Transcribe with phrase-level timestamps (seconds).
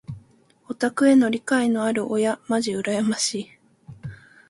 [0.67, 3.51] オタクへの理解のある親まじ羨ましい。